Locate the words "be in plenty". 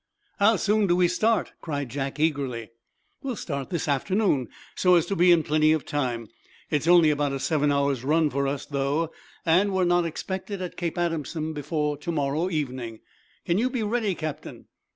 5.15-5.73